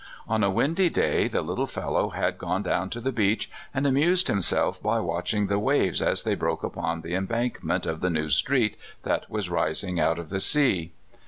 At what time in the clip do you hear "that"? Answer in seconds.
9.03-9.29